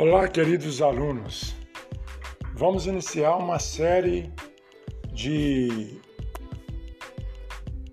Olá, 0.00 0.28
queridos 0.28 0.80
alunos. 0.80 1.56
Vamos 2.54 2.86
iniciar 2.86 3.34
uma 3.34 3.58
série 3.58 4.32
de 5.12 6.00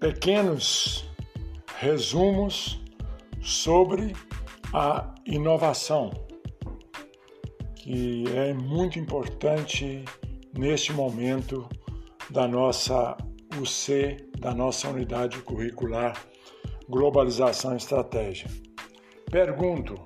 pequenos 0.00 1.08
resumos 1.76 2.82
sobre 3.40 4.14
a 4.74 5.14
inovação, 5.24 6.10
que 7.76 8.24
é 8.34 8.52
muito 8.52 8.98
importante 8.98 10.04
neste 10.58 10.92
momento 10.92 11.68
da 12.30 12.48
nossa 12.48 13.16
UC, 13.60 14.16
da 14.40 14.52
nossa 14.52 14.88
unidade 14.88 15.38
curricular 15.42 16.20
Globalização 16.88 17.74
e 17.74 17.76
Estratégia. 17.76 18.48
Pergunto, 19.30 20.04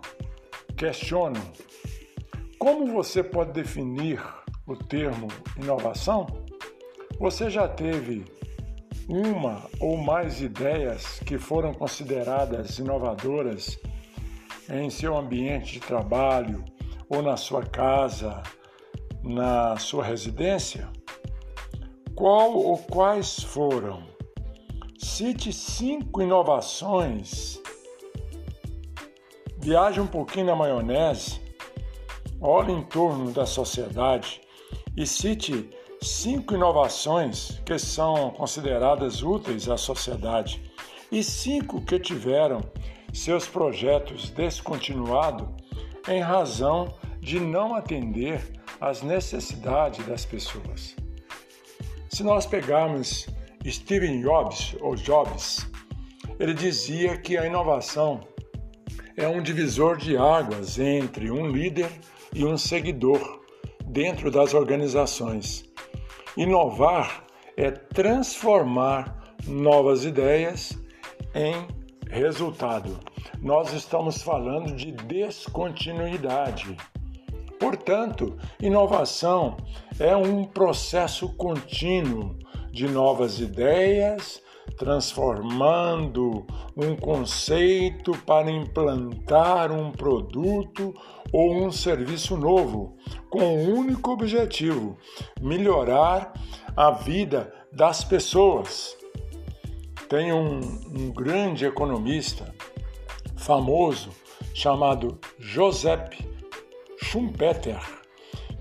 questiono, 0.77 1.41
como 2.67 2.85
você 2.87 3.23
pode 3.23 3.53
definir 3.53 4.21
o 4.67 4.75
termo 4.75 5.29
inovação? 5.57 6.27
Você 7.21 7.49
já 7.49 7.69
teve 7.69 8.25
uma 9.09 9.71
ou 9.79 9.97
mais 9.97 10.41
ideias 10.41 11.21
que 11.21 11.39
foram 11.39 11.73
consideradas 11.73 12.81
inovadoras 12.81 13.79
em 14.69 14.91
seu 14.91 15.17
ambiente 15.17 15.75
de 15.75 15.81
trabalho 15.81 16.65
ou 17.09 17.23
na 17.23 17.37
sua 17.37 17.63
casa, 17.63 18.43
na 19.23 19.77
sua 19.77 20.03
residência? 20.03 20.89
Qual 22.17 22.53
ou 22.53 22.79
quais 22.79 23.45
foram? 23.45 24.03
Cite 24.99 25.53
cinco 25.53 26.21
inovações. 26.21 27.61
Viaje 29.57 30.01
um 30.01 30.07
pouquinho 30.09 30.47
na 30.47 30.57
maionese 30.57 31.46
olhe 32.41 32.73
em 32.73 32.83
torno 32.83 33.31
da 33.33 33.47
sociedade 33.47 34.41
e 34.97 35.07
cite 35.07 35.71
cinco 36.03 36.55
inovações 36.55 37.61
que 37.65 37.79
são 37.79 38.31
consideradas 38.31 39.23
úteis 39.23 39.69
à 39.69 39.77
sociedade 39.77 40.63
e 41.11 41.23
cinco 41.23 41.81
que 41.83 41.99
tiveram 41.99 42.61
seus 43.13 43.47
projetos 43.47 44.31
descontinuados 44.31 45.49
em 46.09 46.21
razão 46.21 46.95
de 47.21 47.41
não 47.41 47.75
atender 47.75 48.53
às 48.81 49.03
necessidades 49.03 50.05
das 50.07 50.25
pessoas. 50.25 50.95
Se 52.09 52.23
nós 52.23 52.47
pegarmos 52.47 53.27
Steve 53.67 54.21
Jobs 54.21 54.77
ou 54.81 54.95
Jobs, 54.95 55.67
ele 56.39 56.55
dizia 56.55 57.17
que 57.17 57.37
a 57.37 57.47
inovação 57.47 58.21
é 59.17 59.27
um 59.27 59.43
divisor 59.43 59.97
de 59.97 60.17
águas 60.17 60.79
entre 60.79 61.31
um 61.31 61.49
líder 61.49 61.91
e 62.37 62.45
um 62.45 62.59
seguidor 62.59 63.41
dentro 63.87 64.31
das 64.31 64.53
organizações. 64.53 65.65
Inovar 66.37 67.25
é 67.57 67.71
transformar 67.71 69.35
novas 69.47 70.05
ideias 70.05 70.79
em 71.35 71.67
resultado. 72.11 73.01
Nós 73.41 73.73
estamos 73.73 74.23
falando 74.23 74.77
de 74.77 74.93
descontinuidade. 74.93 76.77
Portanto, 77.59 78.37
inovação 78.61 79.57
é 79.99 80.15
um 80.15 80.45
processo 80.45 81.31
contínuo 81.37 82.37
de 82.71 82.87
novas 82.87 83.41
ideias, 83.41 84.43
transformando 84.77 86.47
um 86.77 86.97
conceito 86.97 88.13
para 88.25 88.51
implantar 88.51 89.73
um 89.73 89.91
produto 89.91 90.95
ou 91.33 91.65
um 91.65 91.73
serviço 91.73 92.37
novo, 92.37 92.97
com 93.31 93.43
o 93.43 93.75
único 93.79 94.11
objetivo: 94.11 94.97
melhorar 95.41 96.33
a 96.77 96.91
vida 96.91 97.53
das 97.73 98.05
pessoas. 98.05 98.97
Tem 100.09 100.33
um, 100.33 100.61
um 100.95 101.11
grande 101.11 101.65
economista 101.65 102.55
famoso 103.37 104.11
chamado 104.55 105.19
Joseph 105.39 106.21
Schumpeter, 107.03 107.81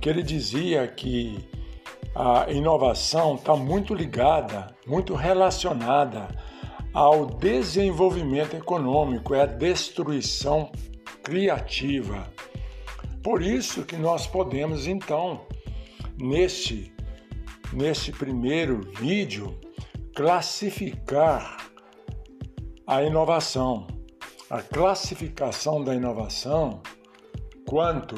que 0.02 0.10
ele 0.10 0.24
dizia 0.24 0.88
que 0.88 1.55
a 2.16 2.50
inovação 2.50 3.36
está 3.36 3.58
muito 3.58 3.94
ligada, 3.94 4.74
muito 4.88 5.14
relacionada 5.14 6.30
ao 6.94 7.26
desenvolvimento 7.26 8.56
econômico, 8.56 9.36
é 9.36 9.42
a 9.42 9.46
destruição 9.46 10.72
criativa. 11.22 12.32
Por 13.22 13.42
isso 13.42 13.84
que 13.84 13.98
nós 13.98 14.26
podemos 14.26 14.88
então, 14.88 15.46
neste, 16.18 16.94
neste 17.74 18.14
primeiro 18.14 18.80
vídeo, 18.98 19.60
classificar 20.16 21.58
a 22.88 23.04
inovação. 23.04 23.88
A 24.50 24.62
classificação 24.62 25.84
da 25.84 25.94
inovação 25.94 26.82
quanto 27.68 28.16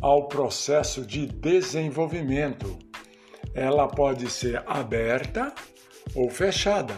ao 0.00 0.26
processo 0.26 1.06
de 1.06 1.26
desenvolvimento. 1.26 2.87
Ela 3.54 3.88
pode 3.88 4.30
ser 4.30 4.62
aberta 4.66 5.52
ou 6.14 6.30
fechada. 6.30 6.94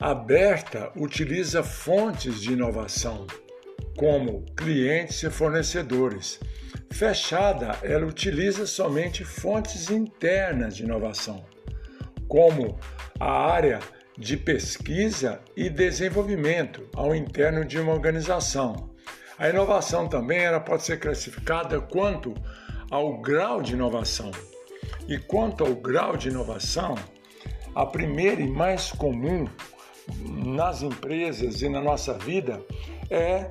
Aberta 0.00 0.92
utiliza 0.96 1.62
fontes 1.62 2.40
de 2.40 2.52
inovação 2.52 3.26
como 3.96 4.44
clientes 4.56 5.22
e 5.22 5.30
fornecedores. 5.30 6.40
Fechada, 6.90 7.78
ela 7.82 8.06
utiliza 8.06 8.66
somente 8.66 9.24
fontes 9.24 9.90
internas 9.90 10.76
de 10.76 10.84
inovação, 10.84 11.44
como 12.28 12.78
a 13.18 13.30
área 13.30 13.80
de 14.16 14.36
pesquisa 14.36 15.40
e 15.56 15.68
desenvolvimento 15.68 16.88
ao 16.94 17.14
interno 17.14 17.64
de 17.64 17.78
uma 17.78 17.92
organização. 17.92 18.90
A 19.36 19.48
inovação 19.48 20.08
também 20.08 20.38
ela 20.38 20.60
pode 20.60 20.84
ser 20.84 20.98
classificada 21.00 21.80
quanto 21.80 22.34
ao 22.90 23.20
grau 23.20 23.60
de 23.60 23.72
inovação. 23.72 24.30
E 25.08 25.18
quanto 25.18 25.64
ao 25.64 25.74
grau 25.74 26.16
de 26.16 26.28
inovação, 26.28 26.94
a 27.74 27.84
primeira 27.84 28.40
e 28.40 28.48
mais 28.48 28.90
comum 28.92 29.46
nas 30.18 30.82
empresas 30.82 31.60
e 31.62 31.68
na 31.68 31.80
nossa 31.80 32.14
vida 32.14 32.64
é 33.10 33.48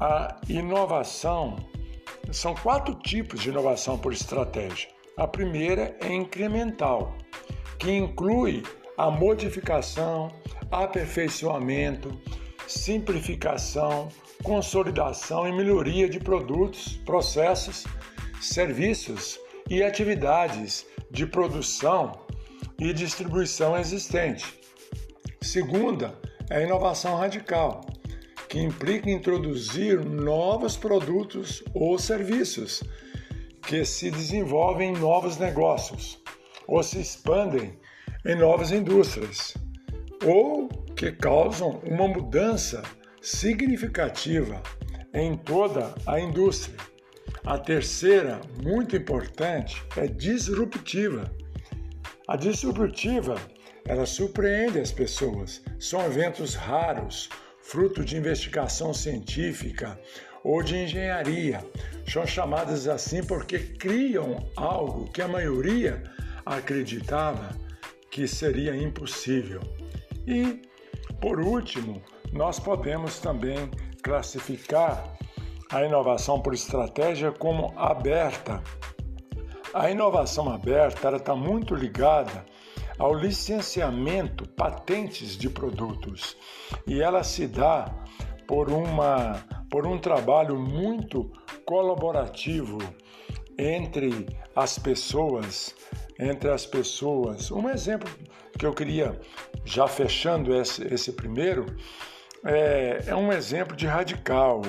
a 0.00 0.40
inovação. 0.48 1.56
São 2.30 2.54
quatro 2.54 2.94
tipos 2.94 3.40
de 3.40 3.50
inovação 3.50 3.98
por 3.98 4.12
estratégia. 4.12 4.88
A 5.16 5.26
primeira 5.26 5.96
é 6.00 6.12
incremental, 6.12 7.14
que 7.78 7.90
inclui 7.90 8.62
a 8.96 9.10
modificação, 9.10 10.30
aperfeiçoamento, 10.70 12.18
simplificação, 12.66 14.08
consolidação 14.42 15.48
e 15.48 15.52
melhoria 15.52 16.08
de 16.08 16.18
produtos, 16.18 16.96
processos, 17.04 17.84
serviços 18.40 19.38
e 19.68 19.82
atividades 19.82 20.86
de 21.10 21.26
produção 21.26 22.12
e 22.78 22.92
distribuição 22.92 23.76
existente. 23.76 24.58
Segunda 25.40 26.18
é 26.50 26.58
a 26.58 26.62
inovação 26.62 27.16
radical, 27.16 27.80
que 28.48 28.60
implica 28.60 29.10
introduzir 29.10 30.04
novos 30.04 30.76
produtos 30.76 31.62
ou 31.74 31.98
serviços 31.98 32.82
que 33.66 33.84
se 33.84 34.10
desenvolvem 34.10 34.92
em 34.92 34.98
novos 34.98 35.38
negócios 35.38 36.22
ou 36.66 36.82
se 36.82 37.00
expandem 37.00 37.78
em 38.24 38.36
novas 38.36 38.70
indústrias 38.70 39.54
ou 40.24 40.68
que 40.96 41.12
causam 41.12 41.80
uma 41.84 42.08
mudança 42.08 42.82
significativa 43.20 44.62
em 45.12 45.36
toda 45.36 45.94
a 46.06 46.20
indústria. 46.20 46.76
A 47.46 47.56
terceira, 47.56 48.40
muito 48.60 48.96
importante, 48.96 49.80
é 49.96 50.08
disruptiva. 50.08 51.30
A 52.26 52.36
disruptiva, 52.36 53.36
ela 53.84 54.04
surpreende 54.04 54.80
as 54.80 54.90
pessoas. 54.90 55.62
São 55.78 56.04
eventos 56.04 56.56
raros 56.56 57.28
fruto 57.62 58.04
de 58.04 58.16
investigação 58.16 58.92
científica 58.92 59.96
ou 60.42 60.60
de 60.60 60.76
engenharia. 60.76 61.64
São 62.12 62.26
chamadas 62.26 62.88
assim 62.88 63.22
porque 63.22 63.60
criam 63.60 64.50
algo 64.56 65.08
que 65.12 65.22
a 65.22 65.28
maioria 65.28 66.02
acreditava 66.44 67.56
que 68.10 68.26
seria 68.26 68.74
impossível. 68.74 69.60
E, 70.26 70.62
por 71.20 71.38
último, 71.38 72.02
nós 72.32 72.58
podemos 72.58 73.20
também 73.20 73.70
classificar 74.02 75.16
a 75.72 75.84
inovação 75.84 76.40
por 76.40 76.54
estratégia 76.54 77.32
como 77.32 77.72
aberta. 77.76 78.62
A 79.74 79.90
inovação 79.90 80.50
aberta 80.50 81.14
está 81.16 81.34
muito 81.34 81.74
ligada 81.74 82.44
ao 82.98 83.14
licenciamento 83.14 84.48
patentes 84.48 85.36
de 85.36 85.50
produtos 85.50 86.36
e 86.86 87.02
ela 87.02 87.22
se 87.22 87.46
dá 87.46 87.92
por 88.46 88.70
uma 88.70 89.44
por 89.70 89.86
um 89.86 89.98
trabalho 89.98 90.56
muito 90.58 91.30
colaborativo 91.66 92.78
entre 93.58 94.26
as 94.54 94.78
pessoas, 94.78 95.74
entre 96.18 96.50
as 96.50 96.64
pessoas. 96.64 97.50
Um 97.50 97.68
exemplo 97.68 98.08
que 98.58 98.64
eu 98.64 98.72
queria, 98.72 99.20
já 99.64 99.86
fechando 99.86 100.54
esse, 100.54 100.82
esse 100.92 101.12
primeiro, 101.12 101.66
é, 102.44 103.04
é, 103.06 103.14
um 103.14 103.32
exemplo 103.32 103.76
de 103.76 103.86
radical. 103.86 104.62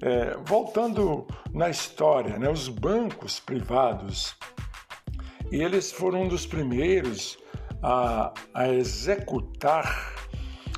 É, 0.00 0.36
voltando 0.44 1.26
na 1.52 1.68
história, 1.68 2.38
né, 2.38 2.48
os 2.48 2.68
bancos 2.68 3.40
privados, 3.40 4.36
eles 5.50 5.90
foram 5.90 6.22
um 6.22 6.28
dos 6.28 6.46
primeiros 6.46 7.38
a, 7.82 8.32
a 8.54 8.68
executar 8.68 10.14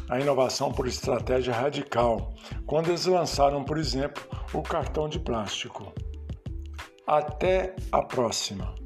a 0.09 0.19
inovação 0.19 0.73
por 0.73 0.89
estratégia 0.89 1.55
radical, 1.55 2.35
quando 2.67 2.89
eles 2.89 3.07
lançaram, 3.07 3.63
por 3.63 3.79
exemplo, 3.79 4.23
o 4.53 4.63
cartão 4.63 5.09
de 5.09 5.21
plástico. 5.21 5.93
Até 7.07 7.77
a 7.93 8.03
próxima! 8.03 8.80